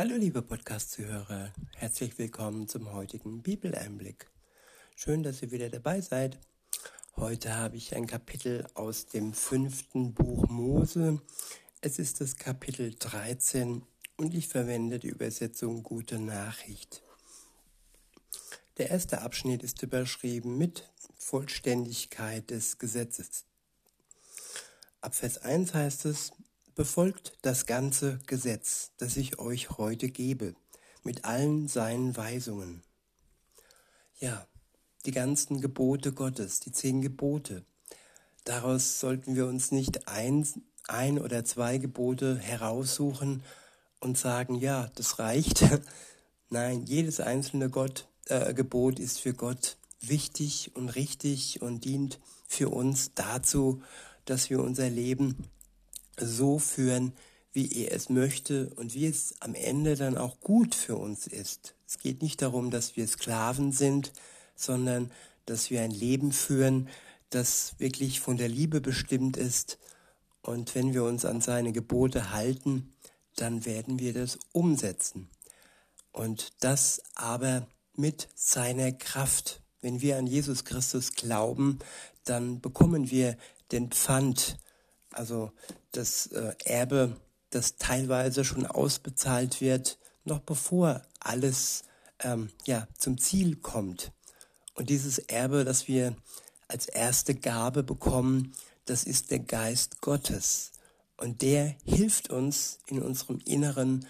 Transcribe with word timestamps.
Hallo 0.00 0.16
liebe 0.16 0.40
Podcast-Zuhörer, 0.40 1.52
herzlich 1.74 2.16
willkommen 2.16 2.66
zum 2.68 2.90
heutigen 2.90 3.42
Bibeleinblick. 3.42 4.30
Schön, 4.96 5.22
dass 5.22 5.42
ihr 5.42 5.50
wieder 5.50 5.68
dabei 5.68 6.00
seid. 6.00 6.38
Heute 7.16 7.54
habe 7.54 7.76
ich 7.76 7.94
ein 7.94 8.06
Kapitel 8.06 8.66
aus 8.72 9.08
dem 9.08 9.34
fünften 9.34 10.14
Buch 10.14 10.48
Mose. 10.48 11.20
Es 11.82 11.98
ist 11.98 12.22
das 12.22 12.36
Kapitel 12.36 12.94
13 12.98 13.82
und 14.16 14.32
ich 14.32 14.48
verwende 14.48 14.98
die 14.98 15.08
Übersetzung 15.08 15.82
Gute 15.82 16.18
Nachricht. 16.18 17.02
Der 18.78 18.88
erste 18.88 19.20
Abschnitt 19.20 19.62
ist 19.62 19.82
überschrieben 19.82 20.56
mit 20.56 20.90
Vollständigkeit 21.18 22.48
des 22.48 22.78
Gesetzes. 22.78 23.44
Ab 25.02 25.14
Vers 25.14 25.36
1 25.36 25.74
heißt 25.74 26.06
es, 26.06 26.32
Befolgt 26.74 27.32
das 27.42 27.66
ganze 27.66 28.20
Gesetz, 28.26 28.92
das 28.98 29.16
ich 29.16 29.38
euch 29.38 29.70
heute 29.70 30.08
gebe, 30.08 30.54
mit 31.02 31.24
allen 31.24 31.66
seinen 31.66 32.16
Weisungen. 32.16 32.82
Ja, 34.18 34.46
die 35.04 35.10
ganzen 35.10 35.60
Gebote 35.60 36.12
Gottes, 36.12 36.60
die 36.60 36.72
zehn 36.72 37.00
Gebote. 37.02 37.64
Daraus 38.44 39.00
sollten 39.00 39.34
wir 39.34 39.46
uns 39.46 39.72
nicht 39.72 40.06
ein, 40.08 40.46
ein 40.86 41.18
oder 41.18 41.44
zwei 41.44 41.78
Gebote 41.78 42.38
heraussuchen 42.38 43.42
und 43.98 44.16
sagen, 44.16 44.54
ja, 44.54 44.90
das 44.94 45.18
reicht. 45.18 45.64
Nein, 46.50 46.84
jedes 46.86 47.20
einzelne 47.20 47.68
Gott, 47.68 48.06
äh, 48.26 48.54
Gebot 48.54 48.98
ist 48.98 49.20
für 49.20 49.34
Gott 49.34 49.76
wichtig 50.00 50.70
und 50.74 50.90
richtig 50.90 51.62
und 51.62 51.84
dient 51.84 52.20
für 52.46 52.70
uns 52.70 53.12
dazu, 53.14 53.82
dass 54.24 54.50
wir 54.50 54.60
unser 54.60 54.88
Leben 54.88 55.36
so 56.20 56.58
führen, 56.58 57.12
wie 57.52 57.72
er 57.72 57.92
es 57.92 58.08
möchte 58.08 58.70
und 58.76 58.94
wie 58.94 59.06
es 59.06 59.34
am 59.40 59.54
Ende 59.54 59.96
dann 59.96 60.16
auch 60.16 60.40
gut 60.40 60.74
für 60.74 60.96
uns 60.96 61.26
ist. 61.26 61.74
Es 61.86 61.98
geht 61.98 62.22
nicht 62.22 62.42
darum, 62.42 62.70
dass 62.70 62.96
wir 62.96 63.06
Sklaven 63.06 63.72
sind, 63.72 64.12
sondern 64.54 65.10
dass 65.46 65.70
wir 65.70 65.82
ein 65.82 65.90
Leben 65.90 66.32
führen, 66.32 66.88
das 67.30 67.74
wirklich 67.78 68.20
von 68.20 68.36
der 68.36 68.48
Liebe 68.48 68.80
bestimmt 68.80 69.36
ist. 69.36 69.78
Und 70.42 70.74
wenn 70.74 70.94
wir 70.94 71.04
uns 71.04 71.24
an 71.24 71.40
seine 71.40 71.72
Gebote 71.72 72.32
halten, 72.32 72.92
dann 73.36 73.64
werden 73.64 73.98
wir 73.98 74.12
das 74.12 74.38
umsetzen. 74.52 75.28
Und 76.12 76.52
das 76.60 77.02
aber 77.14 77.66
mit 77.96 78.28
seiner 78.34 78.92
Kraft. 78.92 79.60
Wenn 79.80 80.00
wir 80.00 80.18
an 80.18 80.26
Jesus 80.26 80.64
Christus 80.64 81.14
glauben, 81.14 81.78
dann 82.24 82.60
bekommen 82.60 83.10
wir 83.10 83.36
den 83.72 83.90
Pfand 83.90 84.58
also 85.10 85.52
das 85.92 86.28
äh, 86.28 86.54
Erbe, 86.64 87.16
das 87.50 87.76
teilweise 87.76 88.44
schon 88.44 88.66
ausbezahlt 88.66 89.60
wird, 89.60 89.98
noch 90.24 90.40
bevor 90.40 91.02
alles 91.18 91.84
ähm, 92.20 92.50
ja, 92.66 92.86
zum 92.96 93.18
Ziel 93.18 93.56
kommt. 93.56 94.12
Und 94.74 94.90
dieses 94.90 95.18
Erbe, 95.18 95.64
das 95.64 95.88
wir 95.88 96.16
als 96.68 96.86
erste 96.86 97.34
Gabe 97.34 97.82
bekommen, 97.82 98.52
das 98.84 99.04
ist 99.04 99.30
der 99.30 99.40
Geist 99.40 100.00
Gottes. 100.00 100.72
Und 101.16 101.42
der 101.42 101.74
hilft 101.84 102.30
uns 102.30 102.78
in 102.86 103.02
unserem 103.02 103.40
Inneren, 103.44 104.06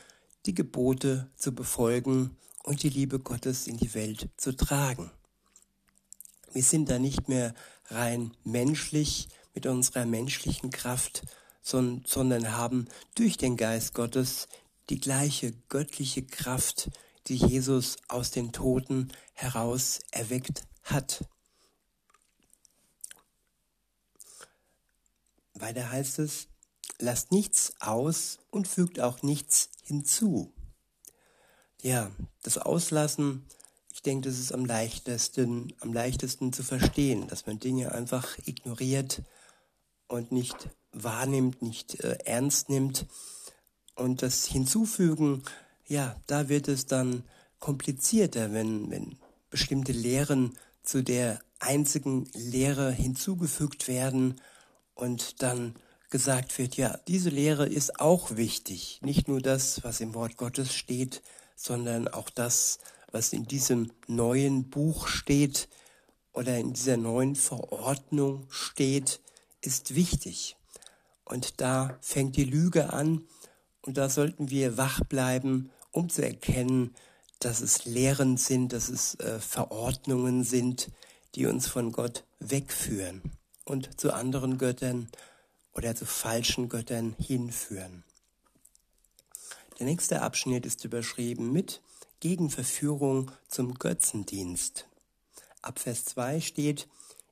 die 0.46 0.54
Gebote 0.54 1.30
zu 1.36 1.54
befolgen 1.54 2.36
und 2.62 2.82
die 2.82 2.88
Liebe 2.88 3.18
Gottes 3.18 3.66
in 3.66 3.78
die 3.78 3.94
Welt 3.94 4.28
zu 4.36 4.56
tragen. 4.56 5.10
Wir 6.52 6.62
sind 6.62 6.88
da 6.88 6.98
nicht 6.98 7.28
mehr 7.28 7.54
rein 7.86 8.32
menschlich, 8.44 9.28
mit 9.54 9.66
unserer 9.66 10.06
menschlichen 10.06 10.70
Kraft, 10.70 11.22
sondern 11.62 12.52
haben 12.56 12.88
durch 13.14 13.36
den 13.36 13.56
Geist 13.56 13.94
Gottes 13.94 14.48
die 14.88 15.00
gleiche 15.00 15.52
göttliche 15.68 16.24
Kraft, 16.24 16.90
die 17.26 17.36
Jesus 17.36 17.96
aus 18.08 18.30
den 18.30 18.52
Toten 18.52 19.12
heraus 19.34 20.00
erweckt 20.10 20.62
hat. 20.82 21.24
Weiter 25.54 25.90
heißt 25.90 26.18
es, 26.20 26.48
lasst 26.98 27.32
nichts 27.32 27.74
aus 27.80 28.38
und 28.50 28.66
fügt 28.66 29.00
auch 29.00 29.22
nichts 29.22 29.68
hinzu. 29.82 30.54
Ja, 31.82 32.10
das 32.42 32.58
Auslassen 32.58 33.46
ich 33.92 34.02
denke, 34.02 34.28
das 34.30 34.38
ist 34.38 34.52
am 34.52 34.64
leichtesten, 34.64 35.74
am 35.80 35.92
leichtesten 35.92 36.54
zu 36.54 36.62
verstehen, 36.62 37.26
dass 37.26 37.46
man 37.46 37.58
Dinge 37.58 37.92
einfach 37.92 38.38
ignoriert 38.46 39.22
und 40.10 40.32
nicht 40.32 40.68
wahrnimmt, 40.92 41.62
nicht 41.62 42.00
äh, 42.00 42.18
ernst 42.24 42.68
nimmt. 42.68 43.06
Und 43.94 44.22
das 44.22 44.44
Hinzufügen, 44.46 45.42
ja, 45.86 46.16
da 46.26 46.48
wird 46.48 46.68
es 46.68 46.86
dann 46.86 47.22
komplizierter, 47.58 48.52
wenn, 48.52 48.90
wenn 48.90 49.18
bestimmte 49.50 49.92
Lehren 49.92 50.58
zu 50.82 51.02
der 51.02 51.40
einzigen 51.60 52.28
Lehre 52.34 52.90
hinzugefügt 52.90 53.86
werden 53.86 54.40
und 54.94 55.42
dann 55.42 55.76
gesagt 56.08 56.58
wird, 56.58 56.76
ja, 56.76 56.98
diese 57.06 57.30
Lehre 57.30 57.66
ist 57.68 58.00
auch 58.00 58.36
wichtig. 58.36 58.98
Nicht 59.02 59.28
nur 59.28 59.40
das, 59.40 59.84
was 59.84 60.00
im 60.00 60.14
Wort 60.14 60.36
Gottes 60.36 60.74
steht, 60.74 61.22
sondern 61.54 62.08
auch 62.08 62.30
das, 62.30 62.78
was 63.12 63.32
in 63.32 63.44
diesem 63.44 63.92
neuen 64.08 64.70
Buch 64.70 65.06
steht 65.06 65.68
oder 66.32 66.58
in 66.58 66.72
dieser 66.72 66.96
neuen 66.96 67.36
Verordnung 67.36 68.46
steht, 68.50 69.20
ist 69.60 69.94
wichtig. 69.94 70.56
Und 71.24 71.60
da 71.60 71.98
fängt 72.00 72.36
die 72.36 72.44
Lüge 72.44 72.92
an 72.92 73.26
und 73.82 73.96
da 73.96 74.08
sollten 74.08 74.50
wir 74.50 74.76
wach 74.76 75.00
bleiben, 75.04 75.70
um 75.92 76.08
zu 76.08 76.24
erkennen, 76.24 76.94
dass 77.38 77.60
es 77.60 77.84
Lehren 77.84 78.36
sind, 78.36 78.72
dass 78.72 78.88
es 78.88 79.14
äh, 79.16 79.40
Verordnungen 79.40 80.44
sind, 80.44 80.90
die 81.34 81.46
uns 81.46 81.66
von 81.66 81.92
Gott 81.92 82.24
wegführen 82.38 83.22
und 83.64 84.00
zu 84.00 84.12
anderen 84.12 84.58
Göttern 84.58 85.08
oder 85.72 85.94
zu 85.94 86.04
falschen 86.04 86.68
Göttern 86.68 87.14
hinführen. 87.18 88.04
Der 89.78 89.86
nächste 89.86 90.20
Abschnitt 90.20 90.66
ist 90.66 90.84
überschrieben 90.84 91.52
mit 91.52 91.80
gegen 92.20 92.50
Verführung 92.50 93.30
zum 93.48 93.74
Götzendienst. 93.74 94.86
Ab 95.62 95.78
Vers 95.78 96.04
2 96.04 96.40
steht, 96.40 96.88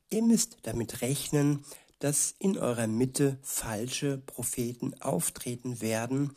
ihr 0.08 0.22
müsst 0.22 0.56
damit 0.62 1.02
rechnen, 1.02 1.64
dass 1.98 2.34
in 2.38 2.58
eurer 2.58 2.86
Mitte 2.86 3.38
falsche 3.42 4.18
Propheten 4.18 4.94
auftreten 5.00 5.80
werden 5.80 6.32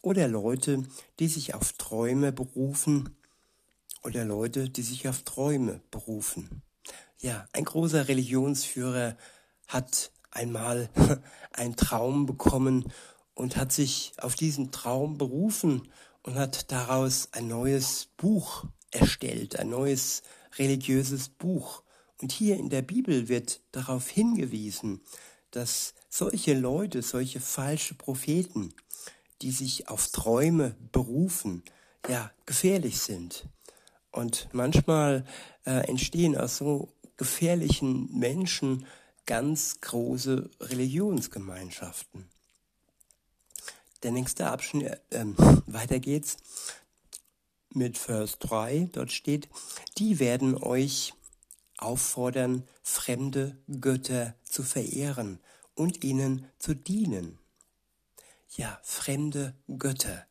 oder 0.00 0.28
Leute, 0.28 0.84
die 1.18 1.28
sich 1.28 1.54
auf 1.54 1.72
Träume 1.74 2.32
berufen 2.32 3.16
oder 4.02 4.24
Leute, 4.24 4.68
die 4.68 4.82
sich 4.82 5.08
auf 5.08 5.22
Träume 5.22 5.80
berufen. 5.90 6.62
Ja, 7.20 7.46
ein 7.52 7.64
großer 7.64 8.08
Religionsführer 8.08 9.16
hat 9.68 10.10
einmal 10.30 10.90
einen 11.52 11.76
Traum 11.76 12.26
bekommen 12.26 12.92
und 13.34 13.56
hat 13.56 13.72
sich 13.72 14.12
auf 14.18 14.34
diesen 14.34 14.72
Traum 14.72 15.18
berufen 15.18 15.88
und 16.22 16.34
hat 16.34 16.70
daraus 16.72 17.28
ein 17.32 17.48
neues 17.48 18.08
Buch 18.16 18.64
erstellt, 18.90 19.58
ein 19.58 19.70
neues 19.70 20.22
religiöses 20.58 21.28
Buch. 21.28 21.82
Und 22.22 22.30
hier 22.30 22.56
in 22.56 22.70
der 22.70 22.82
Bibel 22.82 23.28
wird 23.28 23.60
darauf 23.72 24.08
hingewiesen, 24.08 25.00
dass 25.50 25.92
solche 26.08 26.54
Leute, 26.54 27.02
solche 27.02 27.40
falsche 27.40 27.94
Propheten, 27.94 28.72
die 29.42 29.50
sich 29.50 29.88
auf 29.88 30.06
Träume 30.12 30.76
berufen, 30.92 31.64
ja, 32.08 32.30
gefährlich 32.46 33.00
sind. 33.00 33.48
Und 34.12 34.48
manchmal 34.52 35.26
äh, 35.66 35.88
entstehen 35.88 36.36
aus 36.36 36.58
so 36.58 36.92
gefährlichen 37.16 38.16
Menschen 38.16 38.86
ganz 39.26 39.80
große 39.80 40.48
Religionsgemeinschaften. 40.60 42.28
Der 44.04 44.12
nächste 44.12 44.46
Abschnitt, 44.46 45.00
äh, 45.10 45.24
weiter 45.66 45.98
geht's 45.98 46.36
mit 47.74 47.98
Vers 47.98 48.38
3. 48.38 48.90
Dort 48.92 49.10
steht, 49.10 49.48
die 49.98 50.20
werden 50.20 50.56
euch 50.56 51.14
auffordern, 51.82 52.64
fremde 52.82 53.56
Götter 53.80 54.34
zu 54.44 54.62
verehren 54.62 55.40
und 55.74 56.04
ihnen 56.04 56.46
zu 56.58 56.74
dienen. 56.74 57.38
Ja, 58.56 58.78
fremde 58.82 59.54
Götter. 59.78 60.26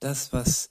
Das, 0.00 0.32
was 0.32 0.70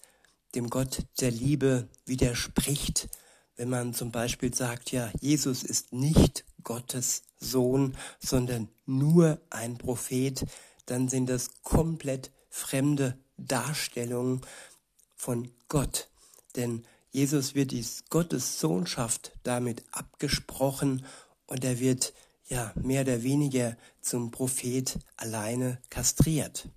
dem 0.55 0.69
Gott 0.69 1.03
der 1.19 1.31
Liebe 1.31 1.89
widerspricht, 2.05 3.09
wenn 3.55 3.69
man 3.69 3.93
zum 3.93 4.11
Beispiel 4.11 4.53
sagt, 4.53 4.91
ja, 4.91 5.11
Jesus 5.19 5.63
ist 5.63 5.93
nicht 5.93 6.45
Gottes 6.63 7.23
Sohn, 7.39 7.97
sondern 8.19 8.69
nur 8.85 9.41
ein 9.49 9.77
Prophet, 9.77 10.45
dann 10.85 11.09
sind 11.09 11.29
das 11.29 11.61
komplett 11.61 12.31
fremde 12.49 13.17
Darstellung 13.37 14.45
von 15.15 15.51
Gott. 15.67 16.09
Denn 16.55 16.85
Jesus 17.13 17.53
wird 17.53 17.69
die 17.69 17.85
Gottes 18.09 18.59
Sohnschaft 18.59 19.33
damit 19.43 19.83
abgesprochen 19.91 21.05
und 21.45 21.63
er 21.63 21.79
wird 21.79 22.11
ja 22.47 22.73
mehr 22.75 23.03
oder 23.03 23.21
weniger 23.21 23.77
zum 24.01 24.31
Prophet 24.31 24.97
alleine 25.15 25.79
kastriert. 25.91 26.69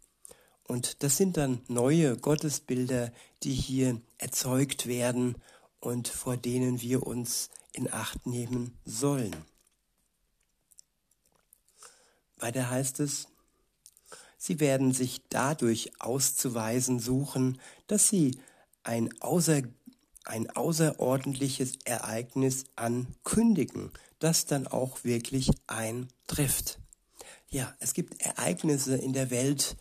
Und 0.64 1.02
das 1.02 1.16
sind 1.16 1.38
dann 1.38 1.62
neue 1.68 2.18
Gottesbilder, 2.18 3.12
die 3.44 3.54
hier 3.54 3.98
erzeugt 4.18 4.86
werden 4.86 5.36
und 5.80 6.06
vor 6.06 6.36
denen 6.36 6.82
wir 6.82 7.06
uns 7.06 7.48
in 7.72 7.90
Acht 7.90 8.26
nehmen 8.26 8.76
sollen. 8.84 9.34
Weiter 12.36 12.68
heißt 12.68 13.00
es, 13.00 13.28
sie 14.36 14.60
werden 14.60 14.92
sich 14.92 15.22
dadurch 15.30 15.92
auszuweisen 15.98 16.98
suchen, 16.98 17.58
dass 17.86 18.08
sie 18.08 18.38
ein, 18.82 19.10
außer, 19.20 19.62
ein 20.26 20.50
außerordentliches 20.50 21.78
Ereignis 21.84 22.64
ankündigen, 22.75 23.93
das 24.19 24.46
dann 24.46 24.67
auch 24.67 25.05
wirklich 25.05 25.50
eintrifft. 25.67 26.78
Ja, 27.49 27.73
es 27.78 27.94
gibt 27.94 28.20
Ereignisse 28.20 28.96
in 28.96 29.12
der 29.12 29.31
Welt, 29.31 29.76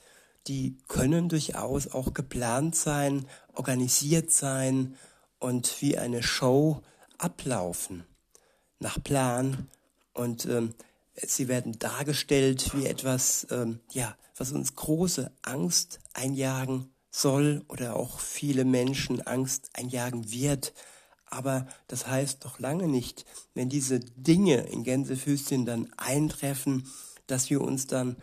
die 0.47 0.77
können 0.87 1.29
durchaus 1.29 1.87
auch 1.87 2.13
geplant 2.13 2.75
sein, 2.75 3.25
organisiert 3.53 4.31
sein 4.31 4.95
und 5.39 5.81
wie 5.81 5.97
eine 5.97 6.21
Show 6.21 6.81
ablaufen. 7.17 8.05
Nach 8.79 9.01
Plan. 9.01 9.67
Und 10.13 10.45
ähm, 10.45 10.75
sie 11.15 11.47
werden 11.47 11.79
dargestellt 11.79 12.71
wie 12.75 12.85
etwas, 12.85 13.47
ähm, 13.49 13.79
ja, 13.91 14.15
was 14.37 14.51
uns 14.51 14.75
große 14.75 15.31
Angst 15.41 15.99
einjagen 16.13 16.94
soll 17.15 17.63
oder 17.69 17.95
auch 17.95 18.19
viele 18.19 18.65
Menschen 18.65 19.21
Angst 19.25 19.69
einjagen 19.73 20.31
wird. 20.31 20.73
Aber 21.27 21.65
das 21.87 22.07
heißt 22.07 22.43
doch 22.43 22.59
lange 22.59 22.87
nicht, 22.87 23.25
wenn 23.53 23.69
diese 23.69 23.99
Dinge 23.99 24.67
in 24.67 24.83
Gänsefüßchen 24.83 25.65
dann 25.65 25.91
eintreffen, 25.97 26.91
dass 27.27 27.49
wir 27.49 27.61
uns 27.61 27.87
dann 27.87 28.17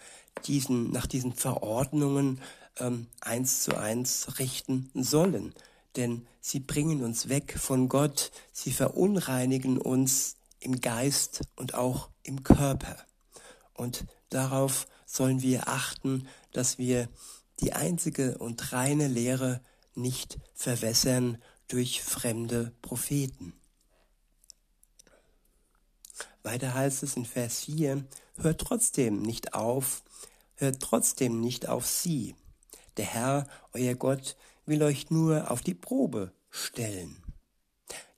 diesen, 0.47 0.91
nach 0.91 1.06
diesen 1.06 1.33
Verordnungen 1.33 2.41
ähm, 2.79 3.06
eins 3.21 3.62
zu 3.62 3.77
eins 3.77 4.39
richten 4.39 4.91
sollen. 4.94 5.55
Denn 5.97 6.27
sie 6.41 6.61
bringen 6.61 7.03
uns 7.03 7.29
weg 7.29 7.56
von 7.59 7.89
Gott, 7.89 8.31
sie 8.53 8.73
verunreinigen 8.73 9.79
uns 9.79 10.37
im 10.61 10.81
Geist 10.81 11.43
und 11.56 11.75
auch 11.75 12.11
im 12.23 12.44
Körper. 12.44 12.97
Und 13.75 14.05
darauf 14.29 14.87
sollen 15.06 15.43
wir 15.43 15.69
achten, 15.69 16.29
dass 16.53 16.79
wir 16.79 17.09
die 17.62 17.73
einzige 17.73 18.38
und 18.38 18.73
reine 18.73 19.09
Lehre 19.09 19.62
nicht 19.94 20.38
verwässern 20.53 21.38
durch 21.69 22.03
fremde 22.03 22.73
Propheten. 22.82 23.55
Weiter 26.43 26.75
heißt 26.75 27.03
es 27.05 27.17
in 27.17 27.25
Vers 27.25 27.61
4, 27.61 28.05
hört 28.37 28.61
trotzdem 28.61 29.23
nicht 29.23 29.55
auf, 29.55 30.03
hört 30.56 30.81
trotzdem 30.81 31.41
nicht 31.41 31.69
auf 31.69 31.87
sie. 31.87 32.35
Der 32.97 33.06
Herr, 33.06 33.47
euer 33.73 33.94
Gott, 33.94 34.37
will 34.67 34.82
euch 34.82 35.11
nur 35.11 35.50
auf 35.50 35.61
die 35.61 35.75
Probe 35.75 36.32
stellen. 36.50 37.23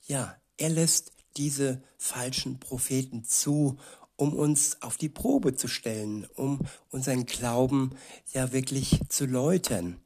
Ja, 0.07 0.35
er 0.57 0.69
lässt 0.69 1.11
diese 1.37 1.81
falschen 1.97 2.59
Propheten 2.59 3.23
zu, 3.23 3.77
um 4.17 4.33
uns 4.33 4.81
auf 4.81 4.97
die 4.97 5.09
Probe 5.09 5.55
zu 5.55 5.67
stellen, 5.67 6.27
um 6.35 6.59
unseren 6.89 7.25
Glauben 7.25 7.91
ja 8.33 8.51
wirklich 8.51 8.99
zu 9.09 9.25
läutern 9.25 9.99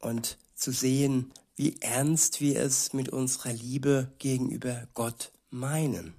und 0.00 0.38
zu 0.54 0.70
sehen, 0.72 1.32
wie 1.56 1.76
ernst 1.80 2.40
wir 2.40 2.60
es 2.60 2.92
mit 2.92 3.08
unserer 3.08 3.52
Liebe 3.52 4.12
gegenüber 4.18 4.88
Gott 4.94 5.32
meinen. 5.50 6.14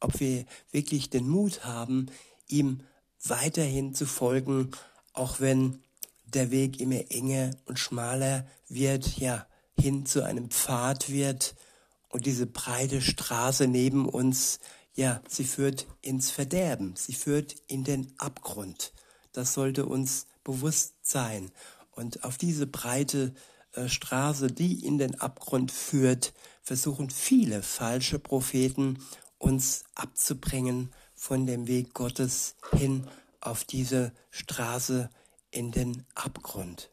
Ob 0.00 0.20
wir 0.20 0.44
wirklich 0.70 1.08
den 1.10 1.28
Mut 1.28 1.64
haben, 1.64 2.06
ihm 2.48 2.80
weiterhin 3.24 3.94
zu 3.94 4.06
folgen, 4.06 4.70
auch 5.12 5.40
wenn 5.40 5.82
der 6.26 6.50
Weg 6.50 6.80
immer 6.80 7.10
enger 7.10 7.50
und 7.66 7.78
schmaler 7.78 8.46
wird, 8.68 9.18
ja, 9.18 9.46
hin 9.78 10.06
zu 10.06 10.24
einem 10.24 10.50
Pfad 10.50 11.10
wird 11.10 11.54
und 12.08 12.26
diese 12.26 12.46
breite 12.46 13.00
Straße 13.00 13.66
neben 13.66 14.08
uns, 14.08 14.58
ja, 14.96 15.22
sie 15.28 15.44
führt 15.44 15.86
ins 16.00 16.30
Verderben, 16.30 16.94
sie 16.96 17.12
führt 17.12 17.54
in 17.68 17.84
den 17.84 18.12
Abgrund. 18.18 18.92
Das 19.32 19.52
sollte 19.52 19.84
uns 19.84 20.26
bewusst 20.42 20.94
sein. 21.02 21.52
Und 21.90 22.24
auf 22.24 22.38
diese 22.38 22.66
breite 22.66 23.34
äh, 23.72 23.88
Straße, 23.88 24.48
die 24.48 24.84
in 24.84 24.96
den 24.96 25.20
Abgrund 25.20 25.70
führt, 25.70 26.32
versuchen 26.62 27.10
viele 27.10 27.62
falsche 27.62 28.18
Propheten 28.18 28.98
uns 29.38 29.84
abzubringen 29.94 30.92
von 31.14 31.46
dem 31.46 31.66
Weg 31.66 31.92
Gottes 31.92 32.56
hin 32.72 33.06
auf 33.40 33.64
diese 33.64 34.12
Straße 34.30 35.10
in 35.50 35.72
den 35.72 36.06
Abgrund. 36.14 36.90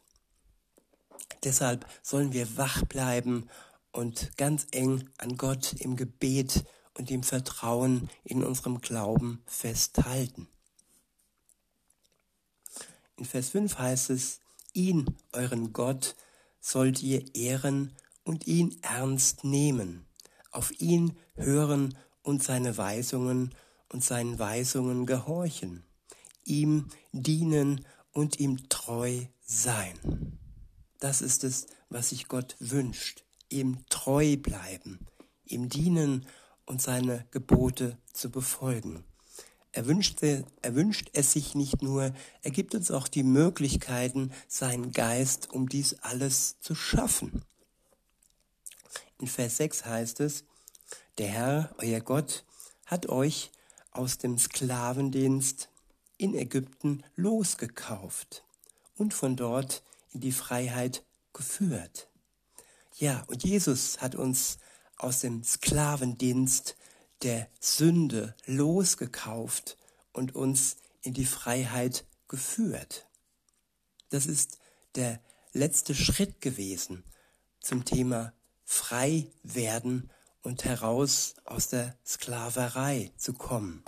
Deshalb 1.42 1.86
sollen 2.02 2.32
wir 2.32 2.56
wach 2.56 2.84
bleiben 2.84 3.48
und 3.92 4.36
ganz 4.36 4.66
eng 4.72 5.08
an 5.18 5.36
Gott 5.36 5.72
im 5.78 5.96
Gebet 5.96 6.64
und 6.96 7.10
im 7.10 7.22
Vertrauen 7.22 8.08
in 8.24 8.42
unserem 8.44 8.80
Glauben 8.80 9.42
festhalten. 9.46 10.48
In 13.16 13.24
Vers 13.24 13.50
5 13.50 13.78
heißt 13.78 14.10
es, 14.10 14.40
ihn, 14.72 15.16
euren 15.32 15.72
Gott, 15.72 16.16
sollt 16.60 17.02
ihr 17.02 17.34
ehren 17.34 17.92
und 18.24 18.46
ihn 18.46 18.78
ernst 18.82 19.44
nehmen, 19.44 20.06
auf 20.50 20.72
ihn 20.80 21.16
hören 21.36 21.96
und 22.22 22.42
seine 22.42 22.76
Weisungen 22.76 23.54
und 23.88 24.02
seinen 24.02 24.38
Weisungen 24.38 25.06
gehorchen, 25.06 25.84
ihm 26.44 26.88
dienen 27.12 27.84
und 28.12 28.40
ihm 28.40 28.68
treu 28.68 29.26
sein. 29.40 30.38
Das 30.98 31.20
ist 31.20 31.44
es, 31.44 31.66
was 31.90 32.08
sich 32.08 32.28
Gott 32.28 32.56
wünscht, 32.58 33.24
ihm 33.50 33.84
treu 33.88 34.36
bleiben, 34.36 35.06
ihm 35.44 35.68
dienen 35.68 36.26
und 36.66 36.82
seine 36.82 37.26
Gebote 37.30 37.98
zu 38.12 38.30
befolgen. 38.30 39.04
Er 39.72 39.86
wünscht, 39.86 40.22
er 40.22 40.74
wünscht 40.74 41.10
es 41.14 41.32
sich 41.32 41.54
nicht 41.56 41.82
nur, 41.82 42.14
er 42.42 42.50
gibt 42.52 42.76
uns 42.76 42.92
auch 42.92 43.08
die 43.08 43.24
Möglichkeiten, 43.24 44.30
seinen 44.46 44.92
Geist, 44.92 45.50
um 45.50 45.68
dies 45.68 45.94
alles 46.00 46.60
zu 46.60 46.76
schaffen. 46.76 47.42
In 49.18 49.26
Vers 49.26 49.56
6 49.56 49.84
heißt 49.84 50.20
es, 50.20 50.44
der 51.18 51.28
Herr, 51.28 51.74
euer 51.78 52.00
Gott, 52.00 52.44
hat 52.86 53.08
euch 53.08 53.50
aus 53.90 54.18
dem 54.18 54.38
Sklavendienst 54.38 55.68
in 56.18 56.34
Ägypten 56.34 57.02
losgekauft 57.16 58.44
und 58.96 59.12
von 59.12 59.36
dort 59.36 59.82
in 60.12 60.20
die 60.20 60.32
Freiheit 60.32 61.04
geführt. 61.32 62.08
Ja, 62.96 63.24
und 63.26 63.42
Jesus 63.42 64.00
hat 64.00 64.14
uns 64.14 64.58
aus 65.04 65.20
dem 65.20 65.44
Sklavendienst 65.44 66.76
der 67.22 67.48
Sünde 67.60 68.34
losgekauft 68.46 69.76
und 70.12 70.34
uns 70.34 70.76
in 71.02 71.12
die 71.12 71.26
Freiheit 71.26 72.06
geführt. 72.26 73.06
Das 74.08 74.24
ist 74.24 74.58
der 74.94 75.20
letzte 75.52 75.94
Schritt 75.94 76.40
gewesen 76.40 77.04
zum 77.60 77.84
Thema 77.84 78.32
frei 78.64 79.30
werden 79.42 80.10
und 80.42 80.64
heraus 80.64 81.34
aus 81.44 81.68
der 81.68 81.96
Sklaverei 82.06 83.12
zu 83.18 83.34
kommen. 83.34 83.84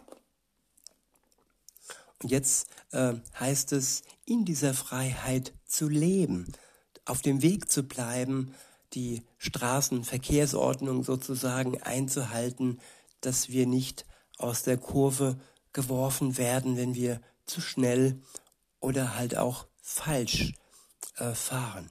Und 2.23 2.31
jetzt 2.31 2.69
äh, 2.93 3.15
heißt 3.41 3.73
es, 3.73 4.03
in 4.27 4.45
dieser 4.45 4.75
Freiheit 4.75 5.55
zu 5.65 5.89
leben, 5.89 6.53
auf 7.07 7.23
dem 7.23 7.41
Weg 7.41 7.71
zu 7.71 7.85
bleiben, 7.85 8.55
die 8.97 9.23
Straßenverkehrsordnung 9.38 11.05
sozusagen 11.05 11.81
einzuhalten, 11.83 12.81
dass 13.21 13.50
wir 13.50 13.67
nicht 13.67 14.07
aus 14.38 14.62
der 14.62 14.79
Kurve 14.79 15.38
geworfen 15.73 16.38
werden, 16.38 16.76
wenn 16.76 16.95
wir 16.95 17.21
zu 17.45 17.61
schnell 17.61 18.21
oder 18.81 19.15
halt 19.15 19.37
auch 19.37 19.67
falsch 19.81 20.55
äh, 21.17 21.35
fahren. 21.35 21.91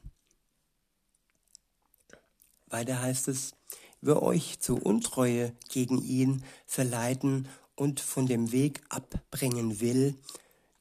Weiter 2.68 3.02
heißt 3.02 3.28
es, 3.28 3.54
wer 4.02 4.24
euch 4.24 4.60
zu 4.60 4.76
Untreue 4.76 5.54
gegen 5.70 6.02
ihn 6.02 6.44
verleiten 6.66 7.48
und 7.76 8.00
von 8.00 8.26
dem 8.26 8.52
Weg 8.52 8.82
abbringen 8.90 9.80
will, 9.80 10.16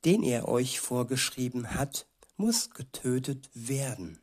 den 0.04 0.22
er 0.22 0.48
euch 0.48 0.80
vorgeschrieben 0.80 1.74
hat, 1.74 2.06
muss 2.36 2.70
getötet 2.70 3.50
werden. 3.54 4.20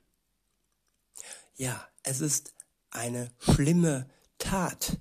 Ja, 1.55 1.87
es 2.03 2.21
ist 2.21 2.53
eine 2.89 3.31
schlimme 3.39 4.09
Tat, 4.37 4.97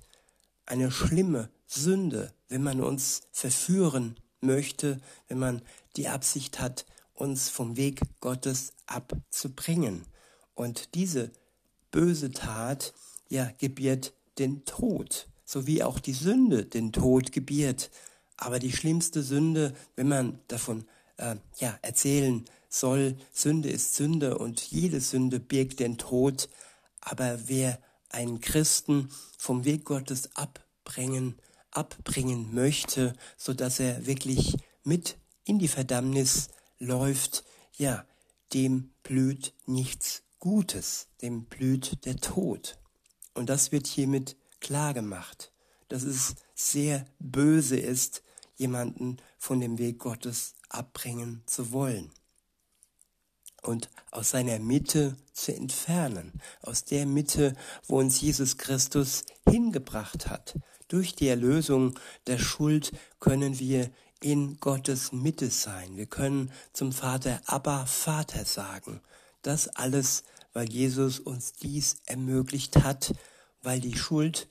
eine 0.65 0.91
schlimme 0.91 1.49
Sünde, 1.67 2.33
wenn 2.47 2.63
man 2.63 2.81
uns 2.81 3.21
verführen 3.31 4.15
möchte, 4.39 4.99
wenn 5.27 5.39
man 5.39 5.61
die 5.95 6.07
Absicht 6.07 6.59
hat, 6.59 6.85
uns 7.13 7.49
vom 7.49 7.77
Weg 7.77 8.01
Gottes 8.19 8.73
abzubringen. 8.85 10.05
Und 10.53 10.95
diese 10.95 11.31
böse 11.91 12.31
Tat, 12.31 12.93
ja, 13.29 13.51
gebiert 13.57 14.13
den 14.37 14.65
Tod 14.65 15.27
so 15.51 15.67
wie 15.67 15.83
auch 15.83 15.99
die 15.99 16.13
Sünde 16.13 16.65
den 16.65 16.93
Tod 16.93 17.33
gebiert. 17.33 17.91
Aber 18.37 18.57
die 18.57 18.71
schlimmste 18.71 19.21
Sünde, 19.21 19.75
wenn 19.97 20.07
man 20.07 20.39
davon 20.47 20.85
äh, 21.17 21.35
ja, 21.59 21.77
erzählen 21.81 22.45
soll, 22.69 23.17
Sünde 23.33 23.69
ist 23.69 23.95
Sünde 23.95 24.37
und 24.37 24.61
jede 24.61 25.01
Sünde 25.01 25.41
birgt 25.41 25.81
den 25.81 25.97
Tod. 25.97 26.47
Aber 27.01 27.47
wer 27.47 27.79
einen 28.09 28.41
Christen 28.41 29.09
vom 29.37 29.65
Weg 29.65 29.85
Gottes 29.85 30.35
abbringen, 30.35 31.39
abbringen 31.71 32.53
möchte, 32.53 33.13
so 33.37 33.53
dass 33.53 33.79
er 33.79 34.05
wirklich 34.05 34.57
mit 34.83 35.17
in 35.43 35.59
die 35.59 35.67
Verdammnis 35.67 36.49
läuft, 36.79 37.43
ja, 37.77 38.05
dem 38.53 38.91
blüht 39.03 39.53
nichts 39.65 40.23
Gutes, 40.39 41.07
dem 41.21 41.45
blüht 41.45 42.05
der 42.05 42.17
Tod. 42.17 42.77
Und 43.33 43.49
das 43.49 43.71
wird 43.71 43.87
hiermit 43.87 44.35
klar 44.59 44.93
gemacht, 44.93 45.51
dass 45.87 46.03
es 46.03 46.35
sehr 46.55 47.05
böse 47.19 47.77
ist, 47.77 48.23
jemanden 48.57 49.17
von 49.37 49.59
dem 49.59 49.77
Weg 49.77 49.99
Gottes 49.99 50.53
abbringen 50.69 51.43
zu 51.45 51.71
wollen 51.71 52.11
und 53.61 53.89
aus 54.11 54.31
seiner 54.31 54.59
Mitte 54.59 55.15
zu 55.33 55.55
entfernen, 55.55 56.33
aus 56.61 56.83
der 56.83 57.05
Mitte, 57.05 57.55
wo 57.87 57.99
uns 57.99 58.19
Jesus 58.19 58.57
Christus 58.57 59.23
hingebracht 59.47 60.27
hat. 60.29 60.59
Durch 60.87 61.15
die 61.15 61.27
Erlösung 61.27 61.97
der 62.27 62.37
Schuld 62.37 62.91
können 63.19 63.59
wir 63.59 63.89
in 64.19 64.59
Gottes 64.59 65.11
Mitte 65.11 65.49
sein. 65.49 65.95
Wir 65.95 66.05
können 66.05 66.51
zum 66.73 66.91
Vater 66.91 67.41
Abba 67.45 67.85
Vater 67.85 68.45
sagen. 68.45 69.01
Das 69.41 69.67
alles, 69.69 70.23
weil 70.53 70.69
Jesus 70.69 71.19
uns 71.19 71.53
dies 71.53 71.97
ermöglicht 72.05 72.83
hat, 72.83 73.13
weil 73.63 73.79
die 73.79 73.95
Schuld 73.95 74.49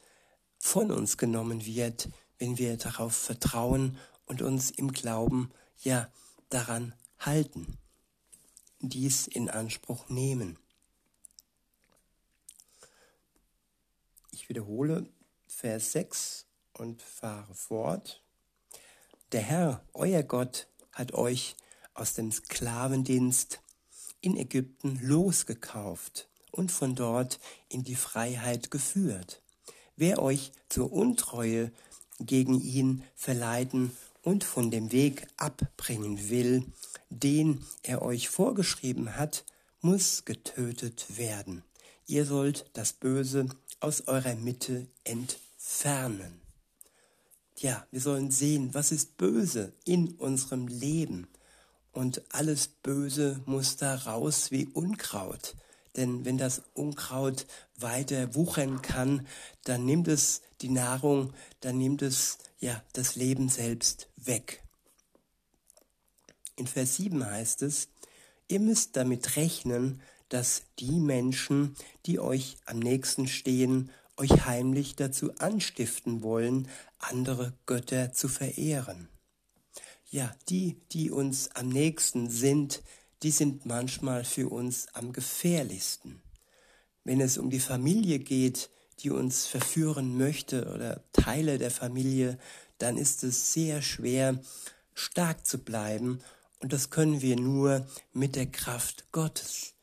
von 0.59 0.91
uns 0.91 1.19
genommen 1.19 1.67
wird, 1.67 2.09
wenn 2.39 2.59
wir 2.59 2.77
darauf 2.77 3.15
vertrauen 3.15 3.99
und 4.27 4.43
uns 4.43 4.71
im 4.71 4.93
Glauben 4.93 5.51
ja 5.83 6.09
daran 6.49 6.95
halten 7.19 7.79
dies 8.81 9.27
in 9.27 9.49
Anspruch 9.49 10.09
nehmen. 10.09 10.59
Ich 14.33 14.49
wiederhole 14.49 15.07
Vers 15.47 15.93
6 15.93 16.47
und 16.73 17.03
fahre 17.03 17.55
fort. 17.55 18.23
Der 19.33 19.43
Herr, 19.43 19.85
euer 19.93 20.23
Gott, 20.23 20.67
hat 20.93 21.13
euch 21.13 21.57
aus 21.95 22.15
dem 22.15 22.33
Sklavendienst 22.33 23.61
in 24.21 24.37
Ägypten 24.37 24.99
losgekauft 25.03 26.29
und 26.51 26.73
von 26.73 26.95
dort 26.95 27.39
in 27.69 27.85
die 27.85 27.95
Freiheit 27.95 28.71
geführt. 28.71 29.43
Wer 29.97 30.23
euch 30.23 30.53
zur 30.69 30.93
Untreue 30.93 31.73
gegen 32.19 32.61
ihn 32.61 33.05
verleiten 33.15 33.97
und 34.23 34.45
von 34.45 34.71
dem 34.71 34.93
Weg 34.93 35.27
abbringen 35.37 36.31
will, 36.31 36.65
den 37.09 37.65
er 37.83 38.03
euch 38.03 38.29
vorgeschrieben 38.29 39.17
hat, 39.17 39.45
muss 39.81 40.25
getötet 40.25 41.17
werden. 41.17 41.63
Ihr 42.07 42.25
sollt 42.25 42.67
das 42.73 42.93
Böse 42.93 43.49
aus 43.81 44.09
eurer 44.09 44.35
Mitte 44.35 44.87
entfernen. 45.05 46.41
Ja, 47.57 47.87
wir 47.91 48.01
sollen 48.01 48.31
sehen, 48.31 48.73
was 48.73 48.93
ist 48.93 49.17
böse 49.17 49.73
in 49.85 50.15
unserem 50.15 50.67
Leben. 50.67 51.29
Und 51.93 52.23
alles 52.31 52.69
Böse 52.69 53.41
muss 53.47 53.77
da 53.77 53.95
raus 53.95 54.51
wie 54.51 54.67
Unkraut. 54.67 55.55
Denn 55.97 56.25
wenn 56.25 56.39
das 56.39 56.63
Unkraut 56.75 57.47
weiter 57.77 58.35
wuchern 58.35 58.81
kann, 58.81 59.27
dann 59.65 59.85
nimmt 59.85 60.09
es 60.09 60.41
die 60.61 60.69
Nahrung, 60.69 61.33
dann 61.61 61.79
nimmt 61.79 62.03
es 62.03 62.39
ja 62.61 62.83
das 62.93 63.17
Leben 63.17 63.49
selbst 63.49 64.09
weg. 64.17 64.63
In 66.57 66.67
Vers 66.67 66.97
7 66.97 67.25
heißt 67.25 67.63
es, 67.63 67.89
ihr 68.49 68.61
müsst 68.61 68.97
damit 68.97 69.37
rechnen, 69.37 70.03
dass 70.29 70.63
die 70.79 71.01
Menschen, 71.01 71.75
die 72.07 72.21
euch 72.21 72.59
am 72.67 72.79
nächsten 72.79 73.27
stehen, 73.27 73.91
euch 74.17 74.45
heimlich 74.45 74.95
dazu 74.95 75.35
anstiften 75.39 76.23
wollen, 76.23 76.69
andere 76.99 77.55
Götter 77.67 78.13
zu 78.13 78.29
verehren. 78.29 79.09
Ja, 80.11 80.35
die, 80.49 80.77
die 80.93 81.11
uns 81.11 81.49
am 81.55 81.69
nächsten 81.69 82.29
sind, 82.29 82.83
die 83.23 83.31
sind 83.31 83.65
manchmal 83.65 84.25
für 84.25 84.49
uns 84.49 84.89
am 84.93 85.13
gefährlichsten. 85.13 86.21
Wenn 87.05 87.21
es 87.21 87.39
um 87.39 87.51
die 87.51 87.61
Familie 87.61 88.19
geht, 88.19 88.71
die 89.03 89.11
uns 89.11 89.47
verführen 89.47 90.17
möchte 90.17 90.73
oder 90.73 91.03
Teile 91.13 91.59
der 91.59 91.71
Familie, 91.71 92.39
dann 92.79 92.97
ist 92.97 93.25
es 93.25 93.53
sehr 93.53 93.83
schwer, 93.83 94.39
stark 94.95 95.47
zu 95.47 95.59
bleiben. 95.59 96.21
Und 96.61 96.73
das 96.73 96.91
können 96.91 97.23
wir 97.23 97.37
nur 97.37 97.87
mit 98.13 98.37
der 98.37 98.47
Kraft 98.47 99.11
Gottes. 99.13 99.75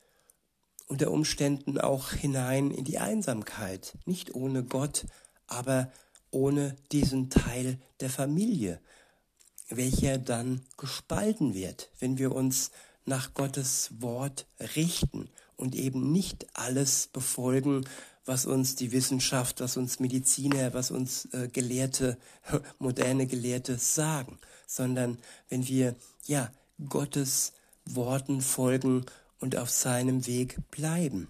Unter 0.86 1.10
Umständen 1.10 1.78
auch 1.78 2.12
hinein 2.12 2.70
in 2.70 2.84
die 2.84 2.98
Einsamkeit. 2.98 3.98
Nicht 4.06 4.34
ohne 4.34 4.64
Gott, 4.64 5.06
aber 5.46 5.92
ohne 6.30 6.76
diesen 6.92 7.30
Teil 7.30 7.78
der 8.00 8.10
Familie, 8.10 8.80
welcher 9.68 10.18
dann 10.18 10.62
gespalten 10.76 11.54
wird, 11.54 11.90
wenn 11.98 12.18
wir 12.18 12.34
uns 12.34 12.70
nach 13.04 13.34
Gottes 13.34 13.90
Wort 14.00 14.46
richten 14.76 15.30
und 15.56 15.74
eben 15.74 16.12
nicht 16.12 16.46
alles 16.54 17.08
befolgen, 17.08 17.84
was 18.28 18.44
uns 18.44 18.76
die 18.76 18.92
Wissenschaft, 18.92 19.60
was 19.60 19.78
uns 19.78 20.00
Mediziner, 20.00 20.74
was 20.74 20.90
uns 20.90 21.24
äh, 21.32 21.48
Gelehrte, 21.50 22.18
moderne 22.78 23.26
Gelehrte 23.26 23.78
sagen, 23.78 24.38
sondern 24.66 25.18
wenn 25.48 25.66
wir 25.66 25.96
ja 26.26 26.52
Gottes 26.88 27.54
Worten 27.86 28.42
folgen 28.42 29.06
und 29.40 29.56
auf 29.56 29.70
seinem 29.70 30.26
Weg 30.26 30.58
bleiben. 30.70 31.28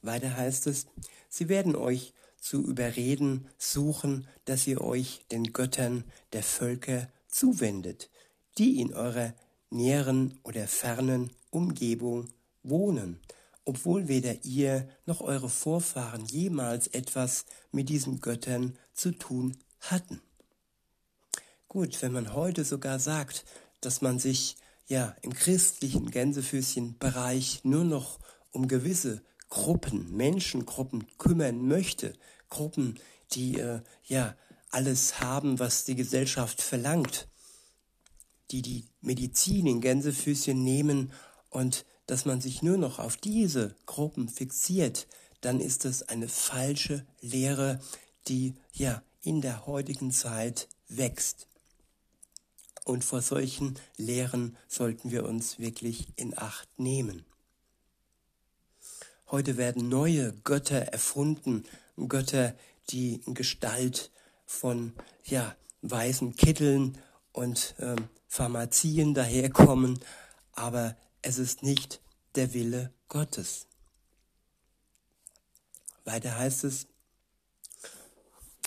Weiter 0.00 0.36
heißt 0.36 0.68
es, 0.68 0.86
sie 1.28 1.48
werden 1.48 1.74
euch 1.74 2.14
zu 2.40 2.64
überreden 2.64 3.48
suchen, 3.58 4.28
dass 4.44 4.68
ihr 4.68 4.80
euch 4.80 5.24
den 5.32 5.52
Göttern 5.52 6.04
der 6.32 6.44
Völker 6.44 7.08
zuwendet, 7.26 8.10
die 8.58 8.80
in 8.80 8.94
eurer 8.94 9.34
näheren 9.70 10.38
oder 10.44 10.68
fernen 10.68 11.32
Umgebung 11.50 12.28
wohnen, 12.62 13.18
obwohl 13.68 14.08
weder 14.08 14.46
ihr 14.46 14.88
noch 15.04 15.20
eure 15.20 15.50
Vorfahren 15.50 16.24
jemals 16.24 16.86
etwas 16.86 17.44
mit 17.70 17.90
diesen 17.90 18.22
Göttern 18.22 18.78
zu 18.94 19.10
tun 19.10 19.58
hatten. 19.80 20.22
Gut, 21.68 22.00
wenn 22.00 22.12
man 22.12 22.32
heute 22.32 22.64
sogar 22.64 22.98
sagt, 22.98 23.44
dass 23.82 24.00
man 24.00 24.18
sich 24.18 24.56
ja 24.86 25.14
im 25.20 25.34
christlichen 25.34 26.10
Gänsefüßchenbereich 26.10 27.60
nur 27.64 27.84
noch 27.84 28.20
um 28.52 28.68
gewisse 28.68 29.20
Gruppen, 29.50 30.16
Menschengruppen 30.16 31.06
kümmern 31.18 31.68
möchte, 31.68 32.14
Gruppen, 32.48 32.98
die 33.32 33.58
äh, 33.58 33.82
ja 34.02 34.34
alles 34.70 35.20
haben, 35.20 35.58
was 35.58 35.84
die 35.84 35.94
Gesellschaft 35.94 36.62
verlangt, 36.62 37.28
die 38.50 38.62
die 38.62 38.86
Medizin 39.02 39.66
in 39.66 39.82
Gänsefüßchen 39.82 40.64
nehmen 40.64 41.12
und 41.50 41.84
dass 42.08 42.24
man 42.24 42.40
sich 42.40 42.62
nur 42.62 42.78
noch 42.78 42.98
auf 42.98 43.16
diese 43.16 43.76
Gruppen 43.86 44.28
fixiert, 44.28 45.06
dann 45.42 45.60
ist 45.60 45.84
es 45.84 46.02
eine 46.08 46.26
falsche 46.26 47.06
Lehre, 47.20 47.78
die 48.26 48.54
ja 48.72 49.02
in 49.22 49.40
der 49.42 49.66
heutigen 49.66 50.10
Zeit 50.10 50.68
wächst. 50.88 51.46
Und 52.84 53.04
vor 53.04 53.20
solchen 53.20 53.78
Lehren 53.98 54.56
sollten 54.68 55.10
wir 55.10 55.26
uns 55.26 55.58
wirklich 55.58 56.08
in 56.16 56.36
Acht 56.36 56.66
nehmen. 56.78 57.26
Heute 59.30 59.58
werden 59.58 59.90
neue 59.90 60.32
Götter 60.44 60.78
erfunden, 60.78 61.64
Götter, 62.08 62.54
die 62.88 63.20
in 63.26 63.34
Gestalt 63.34 64.10
von 64.46 64.94
ja, 65.24 65.54
weißen 65.82 66.36
Kitteln 66.36 66.96
und 67.32 67.74
ähm, 67.78 68.08
Pharmazien 68.26 69.12
daherkommen, 69.12 70.00
aber 70.52 70.96
es 71.28 71.36
ist 71.36 71.62
nicht 71.62 72.00
der 72.36 72.54
Wille 72.54 72.90
Gottes. 73.08 73.66
Weiter 76.06 76.38
heißt 76.38 76.64
es, 76.64 76.86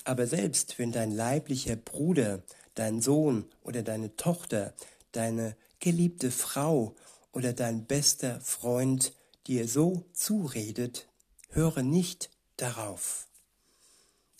aber 0.03 0.27
selbst 0.27 0.77
wenn 0.77 0.91
dein 0.91 1.09
leiblicher 1.09 1.75
Bruder, 1.75 2.43
dein 2.75 3.01
Sohn 3.01 3.49
oder 3.63 3.81
deine 3.81 4.15
Tochter, 4.15 4.75
deine 5.11 5.57
geliebte 5.79 6.29
Frau 6.29 6.95
oder 7.31 7.53
dein 7.53 7.87
bester 7.87 8.39
Freund 8.41 9.11
dir 9.47 9.67
so 9.67 10.05
zuredet, 10.13 11.07
höre 11.49 11.81
nicht 11.81 12.29
darauf. 12.57 13.27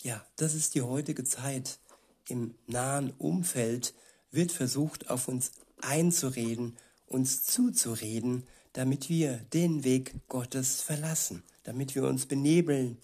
Ja, 0.04 0.24
das 0.36 0.54
ist 0.54 0.76
die 0.76 0.84
heutige 0.84 1.24
Zeit. 1.24 1.80
Im 2.28 2.54
nahen 2.68 3.14
Umfeld 3.18 3.96
wird 4.30 4.52
versucht, 4.52 5.10
auf 5.10 5.28
uns 5.28 5.54
einzureden, 5.82 6.78
uns 7.12 7.44
zuzureden, 7.44 8.48
damit 8.74 9.10
wir 9.10 9.38
den 9.54 9.84
Weg 9.84 10.16
Gottes 10.28 10.82
verlassen, 10.82 11.44
damit 11.64 11.96
wir 11.96 12.04
uns 12.04 12.26
benebeln, 12.26 12.98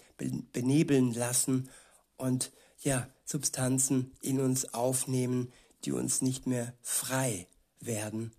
benebeln 0.53 1.13
lassen 1.13 1.69
und 2.15 2.51
ja, 2.81 3.07
Substanzen 3.25 4.11
in 4.21 4.39
uns 4.39 4.73
aufnehmen, 4.73 5.51
die 5.83 5.91
uns 5.91 6.21
nicht 6.21 6.47
mehr 6.47 6.73
frei 6.81 7.47
werden, 7.79 8.31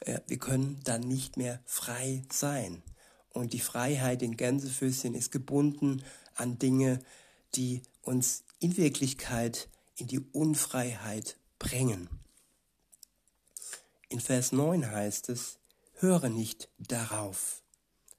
äh, 0.00 0.20
wir 0.26 0.38
können 0.38 0.80
dann 0.84 1.02
nicht 1.02 1.36
mehr 1.36 1.60
frei 1.64 2.22
sein. 2.30 2.82
Und 3.30 3.52
die 3.52 3.60
Freiheit 3.60 4.22
in 4.22 4.36
Gänsefüßchen 4.36 5.14
ist 5.14 5.32
gebunden 5.32 6.02
an 6.34 6.58
Dinge, 6.58 7.00
die 7.54 7.82
uns 8.02 8.44
in 8.60 8.76
Wirklichkeit 8.76 9.68
in 9.96 10.06
die 10.06 10.20
Unfreiheit 10.20 11.36
bringen. 11.58 12.08
In 14.14 14.20
Vers 14.20 14.52
9 14.52 14.92
heißt 14.92 15.28
es, 15.30 15.58
höre 15.94 16.28
nicht 16.28 16.68
darauf, 16.78 17.64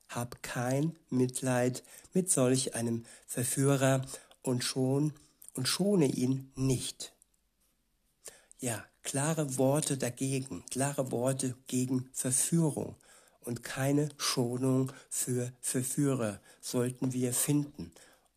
hab 0.10 0.44
kein 0.44 0.98
Mitleid 1.10 1.84
mit 2.12 2.30
solch 2.30 2.76
einem 2.76 3.06
Verführer 3.28 4.02
und 4.42 4.66
schon 4.66 5.14
und 5.54 5.70
schone 5.70 6.08
ihn 6.08 6.52
nicht. 6.56 7.14
Ja, 8.60 8.84
klare 9.04 9.58
Worte 9.58 9.98
dagegen, 9.98 10.66
klare 10.70 11.14
Worte 11.14 11.56
gegen 11.68 12.10
Verführung 12.12 12.98
und 13.40 13.64
keine 13.64 14.10
Schonung 14.18 14.92
für 15.10 15.54
Verführer 15.62 16.42
sollten 16.60 17.14
wir 17.14 17.32
finden. 17.32 17.94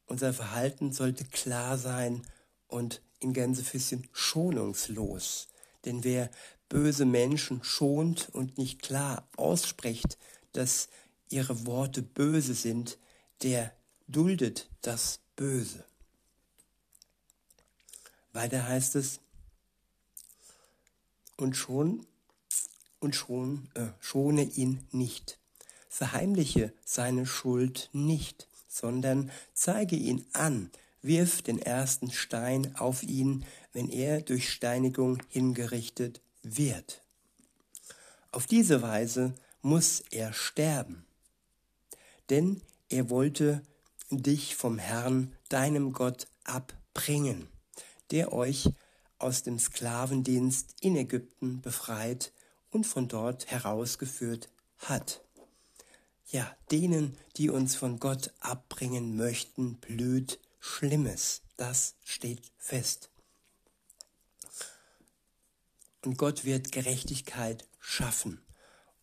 Unser 0.06 0.32
Verhalten 0.32 0.92
sollte 0.92 1.24
klar 1.24 1.76
sein 1.76 2.22
und 2.68 3.02
in 3.18 3.32
Gänsefüßchen 3.32 4.06
schonungslos. 4.12 5.48
Denn 5.84 6.04
wer 6.04 6.30
böse 6.68 7.04
Menschen 7.04 7.64
schont 7.64 8.28
und 8.32 8.58
nicht 8.58 8.82
klar 8.82 9.26
ausspricht, 9.37 10.18
dass 10.52 10.88
ihre 11.30 11.66
Worte 11.66 12.02
böse 12.02 12.54
sind, 12.54 12.98
der 13.42 13.72
duldet 14.06 14.68
das 14.82 15.20
Böse. 15.37 15.84
Weiter 18.32 18.66
heißt 18.66 18.96
es, 18.96 19.20
und 21.37 21.56
schon, 21.56 22.06
und 23.00 23.14
schon, 23.14 23.68
äh, 23.75 23.87
schone 24.00 24.42
ihn 24.42 24.84
nicht. 24.90 25.38
Verheimliche 25.88 26.72
seine 26.84 27.26
Schuld 27.26 27.88
nicht, 27.92 28.48
sondern 28.66 29.30
zeige 29.54 29.96
ihn 29.96 30.26
an, 30.32 30.70
wirf 31.00 31.42
den 31.42 31.60
ersten 31.60 32.10
Stein 32.10 32.75
auf 32.76 33.02
ihn, 33.02 33.44
wenn 33.72 33.88
er 33.88 34.20
durch 34.20 34.50
Steinigung 34.50 35.22
hingerichtet 35.28 36.20
wird. 36.42 37.02
Auf 38.33 38.47
diese 38.47 38.83
Weise 38.83 39.35
muss 39.62 40.00
er 40.11 40.33
sterben, 40.33 41.04
denn 42.30 42.62
er 42.88 43.11
wollte 43.11 43.62
dich 44.11 44.57
vom 44.57 44.78
Herrn, 44.78 45.35
deinem 45.49 45.92
Gott, 45.92 46.26
abbringen, 46.45 47.49
der 48.11 48.33
euch 48.33 48.71
aus 49.18 49.42
dem 49.42 49.59
Sklavendienst 49.59 50.76
in 50.80 50.97
Ägypten 50.97 51.61
befreit 51.61 52.33
und 52.71 52.87
von 52.87 53.09
dort 53.09 53.50
herausgeführt 53.50 54.49
hat. 54.78 55.23
Ja, 56.30 56.54
denen, 56.71 57.16
die 57.37 57.49
uns 57.50 57.75
von 57.75 57.99
Gott 57.99 58.33
abbringen 58.40 59.16
möchten, 59.16 59.76
blüht 59.76 60.38
Schlimmes. 60.61 61.42
Das 61.57 61.95
steht 62.04 62.52
fest. 62.59 63.11
Und 66.05 66.19
Gott 66.19 66.45
wird 66.45 66.73
Gerechtigkeit 66.73 67.67
schaffen. 67.81 68.40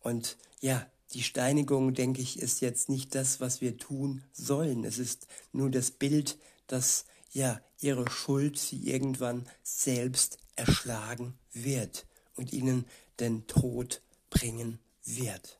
Und 0.00 0.36
ja, 0.60 0.86
die 1.12 1.22
Steinigung, 1.22 1.94
denke 1.94 2.20
ich, 2.20 2.38
ist 2.38 2.60
jetzt 2.60 2.88
nicht 2.88 3.14
das, 3.14 3.40
was 3.40 3.60
wir 3.60 3.76
tun 3.76 4.24
sollen. 4.32 4.84
Es 4.84 4.98
ist 4.98 5.26
nur 5.52 5.70
das 5.70 5.90
Bild, 5.90 6.38
dass 6.66 7.04
ja 7.32 7.60
ihre 7.80 8.10
Schuld 8.10 8.58
sie 8.58 8.88
irgendwann 8.88 9.46
selbst 9.62 10.38
erschlagen 10.56 11.38
wird 11.52 12.06
und 12.34 12.52
ihnen 12.52 12.86
den 13.20 13.46
Tod 13.46 14.02
bringen 14.30 14.78
wird. 15.04 15.58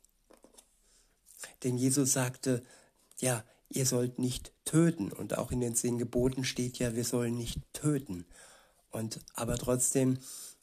Denn 1.63 1.77
Jesus 1.77 2.13
sagte, 2.13 2.63
ja, 3.19 3.45
ihr 3.69 3.87
sollt 3.87 4.19
nicht 4.19 4.53
töten. 4.65 5.13
Und 5.13 5.39
auch 5.39 5.51
in 5.53 5.61
den 5.61 5.75
zehn 5.75 5.99
Geboten 5.99 6.45
steht 6.45 6.79
ja, 6.79 6.95
wir 6.95 7.05
sollen 7.05 7.37
nicht 7.37 7.61
töten. 7.73 8.27
Und 8.91 9.21
aber 9.35 9.57
trotzdem, 9.59 10.19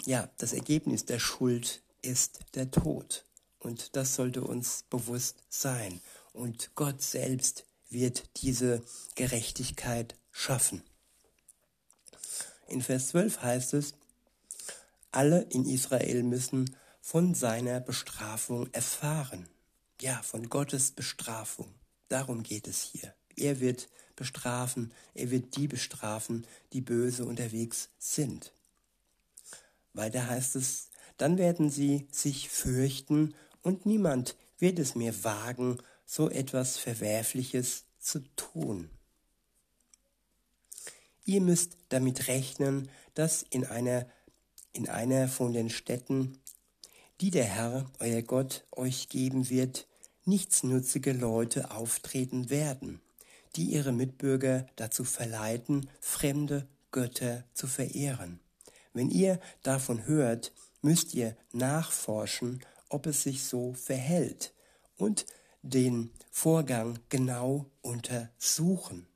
ja, 0.05 0.29
das 0.37 0.53
Ergebnis 0.53 1.05
der 1.05 1.19
Schuld 1.19 1.81
ist 2.01 2.39
der 2.55 2.71
Tod. 2.71 3.25
Und 3.59 3.95
das 3.95 4.15
sollte 4.15 4.41
uns 4.43 4.83
bewusst 4.89 5.37
sein. 5.49 6.01
Und 6.33 6.71
Gott 6.75 7.01
selbst 7.01 7.65
wird 7.89 8.23
diese 8.37 8.83
Gerechtigkeit 9.15 10.15
schaffen. 10.31 10.83
In 12.67 12.81
Vers 12.81 13.09
12 13.09 13.41
heißt 13.41 13.73
es, 13.75 13.93
alle 15.11 15.43
in 15.43 15.65
Israel 15.65 16.23
müssen 16.23 16.75
von 17.01 17.35
seiner 17.35 17.79
Bestrafung 17.79 18.67
erfahren. 18.73 19.47
Ja, 20.01 20.21
von 20.23 20.49
Gottes 20.49 20.91
Bestrafung. 20.91 21.73
Darum 22.09 22.43
geht 22.43 22.67
es 22.67 22.81
hier. 22.81 23.13
Er 23.35 23.59
wird 23.59 23.89
bestrafen, 24.15 24.91
er 25.13 25.29
wird 25.31 25.55
die 25.55 25.67
bestrafen, 25.67 26.45
die 26.73 26.81
böse 26.81 27.25
unterwegs 27.25 27.89
sind. 27.99 28.53
Weiter 29.93 30.27
heißt 30.27 30.55
es, 30.55 30.89
dann 31.17 31.37
werden 31.37 31.69
sie 31.69 32.07
sich 32.11 32.49
fürchten 32.49 33.35
und 33.61 33.85
niemand 33.85 34.35
wird 34.57 34.79
es 34.79 34.95
mehr 34.95 35.23
wagen, 35.23 35.77
so 36.05 36.29
etwas 36.29 36.77
Verwerfliches 36.77 37.85
zu 37.99 38.19
tun. 38.35 38.89
Ihr 41.25 41.41
müsst 41.41 41.77
damit 41.89 42.27
rechnen, 42.27 42.89
dass 43.13 43.43
in 43.49 43.65
einer, 43.65 44.07
in 44.73 44.89
einer 44.89 45.27
von 45.27 45.53
den 45.53 45.69
Städten, 45.69 46.39
die 47.21 47.31
der 47.31 47.45
Herr, 47.45 47.89
euer 47.99 48.21
Gott, 48.21 48.65
euch 48.71 49.07
geben 49.07 49.49
wird, 49.49 49.87
nichtsnutzige 50.25 51.13
Leute 51.13 51.71
auftreten 51.71 52.49
werden, 52.49 53.01
die 53.55 53.65
ihre 53.65 53.91
Mitbürger 53.91 54.65
dazu 54.75 55.03
verleiten, 55.03 55.89
fremde 56.01 56.67
Götter 56.91 57.43
zu 57.53 57.67
verehren. 57.67 58.39
Wenn 58.93 59.09
ihr 59.09 59.39
davon 59.63 60.05
hört, 60.05 60.53
müsst 60.81 61.13
ihr 61.13 61.35
nachforschen, 61.51 62.63
ob 62.89 63.07
es 63.07 63.23
sich 63.23 63.43
so 63.43 63.73
verhält 63.73 64.53
und 64.97 65.25
den 65.61 66.11
Vorgang 66.29 66.99
genau 67.09 67.65
untersuchen 67.81 69.07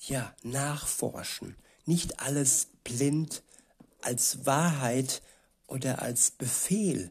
ja, 0.00 0.34
nachforschen, 0.42 1.56
nicht 1.84 2.20
alles 2.20 2.68
blind 2.84 3.42
als 4.02 4.46
Wahrheit 4.46 5.22
oder 5.66 6.02
als 6.02 6.30
Befehl 6.30 7.10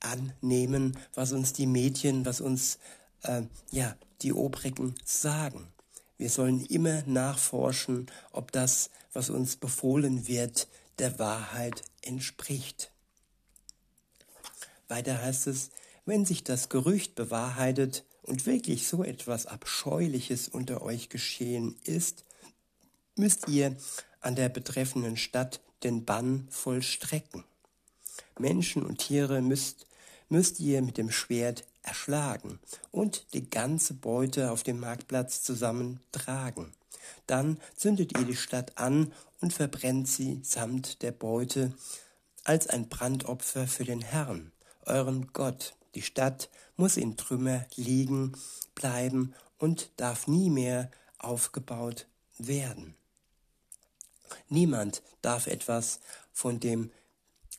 annehmen, 0.00 0.98
was 1.14 1.32
uns 1.32 1.52
die 1.52 1.66
Medien, 1.66 2.24
was 2.24 2.40
uns 2.40 2.78
äh, 3.22 3.42
ja 3.70 3.96
die 4.22 4.32
Obrigen 4.32 4.94
sagen. 5.04 5.68
Wir 6.18 6.30
sollen 6.30 6.64
immer 6.66 7.02
nachforschen, 7.06 8.06
ob 8.32 8.52
das, 8.52 8.90
was 9.12 9.28
uns 9.28 9.56
befohlen 9.56 10.26
wird, 10.28 10.68
der 10.98 11.18
Wahrheit 11.18 11.82
entspricht. 12.02 12.90
Weiter 14.88 15.20
heißt 15.20 15.46
es, 15.48 15.70
wenn 16.04 16.24
sich 16.24 16.44
das 16.44 16.68
Gerücht 16.68 17.14
bewahrheitet 17.14 18.04
und 18.22 18.46
wirklich 18.46 18.86
so 18.86 19.02
etwas 19.02 19.46
Abscheuliches 19.46 20.48
unter 20.48 20.82
euch 20.82 21.08
geschehen 21.08 21.76
ist, 21.84 22.24
müsst 23.16 23.48
ihr 23.48 23.76
an 24.20 24.36
der 24.36 24.48
betreffenden 24.48 25.16
Stadt 25.16 25.60
den 25.82 26.04
Bann 26.04 26.46
vollstrecken. 26.50 27.44
Menschen 28.38 28.84
und 28.84 28.98
Tiere 28.98 29.42
müsst, 29.42 29.86
müsst 30.28 30.60
ihr 30.60 30.82
mit 30.82 30.98
dem 30.98 31.10
Schwert 31.10 31.64
erschlagen 31.82 32.58
und 32.90 33.32
die 33.32 33.48
ganze 33.48 33.94
Beute 33.94 34.50
auf 34.50 34.62
dem 34.62 34.80
Marktplatz 34.80 35.42
zusammentragen. 35.42 36.72
Dann 37.26 37.60
zündet 37.76 38.18
ihr 38.18 38.24
die 38.24 38.36
Stadt 38.36 38.76
an 38.78 39.12
und 39.40 39.52
verbrennt 39.52 40.08
sie 40.08 40.40
samt 40.42 41.02
der 41.02 41.12
Beute 41.12 41.72
als 42.44 42.68
ein 42.68 42.88
Brandopfer 42.88 43.66
für 43.66 43.84
den 43.84 44.02
Herrn, 44.02 44.52
euren 44.84 45.32
Gott. 45.32 45.74
Die 45.94 46.02
Stadt 46.02 46.48
muss 46.76 46.96
in 46.96 47.16
Trümmer 47.16 47.66
liegen 47.74 48.36
bleiben 48.74 49.34
und 49.58 49.90
darf 49.96 50.26
nie 50.26 50.50
mehr 50.50 50.90
aufgebaut 51.18 52.06
werden. 52.38 52.94
Niemand 54.48 55.02
darf 55.22 55.46
etwas 55.46 56.00
von 56.32 56.60
dem 56.60 56.90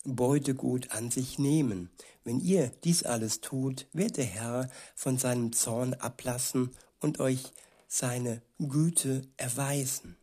Beutegut 0.04 0.92
an 0.92 1.12
sich 1.12 1.38
nehmen. 1.40 1.90
Wenn 2.24 2.40
ihr 2.40 2.72
dies 2.84 3.04
alles 3.04 3.42
tut, 3.42 3.88
wird 3.94 4.18
der 4.18 4.26
Herr 4.26 4.70
von 4.96 5.18
seinem 5.18 5.52
Zorn 5.54 5.94
ablassen 5.96 6.76
und 7.00 7.20
euch 7.20 7.52
seine 7.88 8.42
Güte 8.60 9.24
erweisen. 9.38 10.18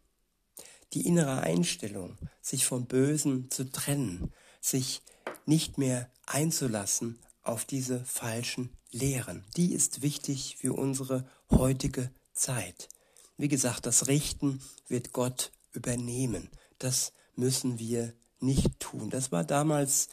Die 0.95 1.07
innere 1.07 1.41
Einstellung, 1.41 2.17
sich 2.41 2.65
vom 2.67 2.87
Bösen 2.87 3.51
zu 3.51 3.71
trennen, 3.71 4.33
sich 4.61 5.03
nicht 5.45 5.77
mehr 5.77 6.09
einzulassen 6.25 7.19
auf 7.43 7.65
diese 7.65 8.05
falschen 8.05 8.71
Lehren, 8.93 9.45
die 9.57 9.73
ist 9.73 10.03
wichtig 10.03 10.57
für 10.57 10.73
unsere 10.73 11.27
heutige 11.51 12.11
Zeit. 12.33 12.89
Wie 13.37 13.49
gesagt, 13.49 13.87
das 13.87 14.07
Richten 14.07 14.63
wird 14.87 15.13
Gott 15.13 15.51
übernehmen. 15.73 16.49
Das 16.79 17.13
müssen 17.35 17.81
wir 17.81 18.15
nicht 18.39 18.79
tun. 18.79 19.11
Das 19.11 19.33
war 19.33 19.43
damals 19.43 20.09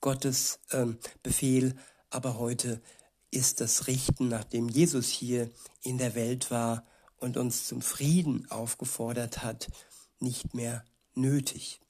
Gottes 0.00 0.58
ähm, 0.72 0.98
Befehl, 1.22 1.76
aber 2.10 2.38
heute 2.38 2.82
ist 3.30 3.60
das 3.60 3.86
Richten, 3.86 4.28
nachdem 4.28 4.68
Jesus 4.68 5.08
hier 5.08 5.50
in 5.82 5.98
der 5.98 6.16
Welt 6.16 6.50
war 6.50 6.84
und 7.18 7.36
uns 7.36 7.68
zum 7.68 7.82
Frieden 7.82 8.50
aufgefordert 8.50 9.44
hat, 9.44 9.68
nicht 10.20 10.54
mehr 10.54 10.84
nötig. 11.14 11.80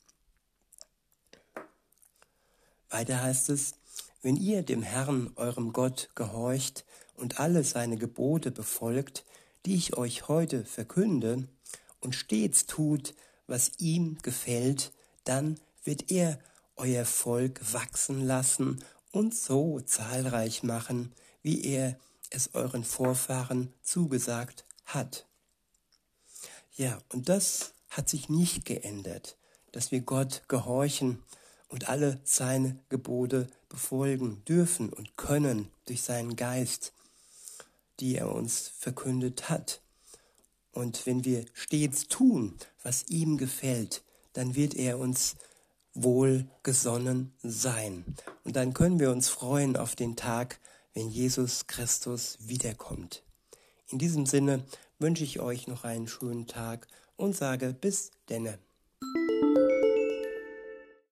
Weiter 2.90 3.22
heißt 3.22 3.50
es, 3.50 3.74
wenn 4.22 4.36
ihr 4.36 4.62
dem 4.62 4.82
Herrn, 4.82 5.32
eurem 5.36 5.72
Gott, 5.72 6.10
gehorcht 6.14 6.84
und 7.16 7.40
alle 7.40 7.64
seine 7.64 7.96
Gebote 7.96 8.50
befolgt, 8.50 9.24
die 9.66 9.74
ich 9.74 9.96
euch 9.96 10.28
heute 10.28 10.64
verkünde, 10.64 11.48
und 12.00 12.14
stets 12.14 12.66
tut, 12.66 13.14
was 13.46 13.72
ihm 13.78 14.18
gefällt, 14.22 14.92
dann 15.24 15.58
wird 15.84 16.10
er 16.10 16.38
euer 16.76 17.04
Volk 17.04 17.60
wachsen 17.72 18.20
lassen 18.20 18.84
und 19.10 19.34
so 19.34 19.80
zahlreich 19.80 20.62
machen, 20.62 21.12
wie 21.42 21.64
er 21.64 21.98
es 22.30 22.54
euren 22.54 22.84
Vorfahren 22.84 23.72
zugesagt 23.82 24.64
hat. 24.84 25.26
Ja, 26.76 26.98
und 27.12 27.28
das 27.28 27.73
hat 27.96 28.08
sich 28.08 28.28
nicht 28.28 28.64
geändert, 28.64 29.36
dass 29.72 29.90
wir 29.90 30.00
Gott 30.00 30.42
gehorchen 30.48 31.22
und 31.68 31.88
alle 31.88 32.20
seine 32.24 32.78
Gebote 32.88 33.48
befolgen 33.68 34.44
dürfen 34.44 34.92
und 34.92 35.16
können 35.16 35.70
durch 35.86 36.02
seinen 36.02 36.36
Geist, 36.36 36.92
die 38.00 38.16
er 38.16 38.32
uns 38.32 38.72
verkündet 38.78 39.48
hat. 39.48 39.80
Und 40.72 41.06
wenn 41.06 41.24
wir 41.24 41.44
stets 41.52 42.08
tun, 42.08 42.56
was 42.82 43.06
ihm 43.08 43.38
gefällt, 43.38 44.02
dann 44.32 44.56
wird 44.56 44.74
er 44.74 44.98
uns 44.98 45.36
wohlgesonnen 45.94 47.32
sein. 47.42 48.04
Und 48.42 48.56
dann 48.56 48.74
können 48.74 48.98
wir 48.98 49.12
uns 49.12 49.28
freuen 49.28 49.76
auf 49.76 49.94
den 49.94 50.16
Tag, 50.16 50.58
wenn 50.92 51.08
Jesus 51.08 51.68
Christus 51.68 52.36
wiederkommt. 52.40 53.22
In 53.88 53.98
diesem 53.98 54.26
Sinne 54.26 54.64
wünsche 54.98 55.22
ich 55.22 55.38
euch 55.38 55.68
noch 55.68 55.84
einen 55.84 56.08
schönen 56.08 56.48
Tag 56.48 56.88
und 57.16 57.34
sage 57.34 57.74
bis 57.74 58.10
denne. 58.28 58.58